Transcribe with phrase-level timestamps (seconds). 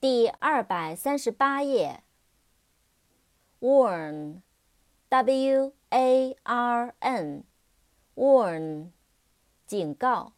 [0.00, 2.04] 第二百三十八页。
[3.58, 8.92] warn，w a r n，warn，
[9.66, 10.34] 警告。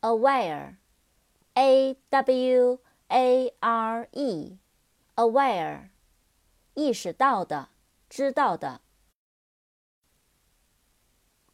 [0.00, 5.90] aware，a w a r e，aware，
[6.72, 7.68] 意识到的，
[8.08, 8.80] 知道的。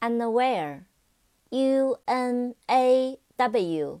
[0.00, 4.00] unaware，u n a w。